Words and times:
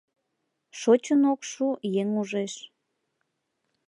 Шочын 0.79 1.21
ок 1.33 1.41
шу— 1.51 1.65
еҥ 2.01 2.09
ужеш 2.21 2.53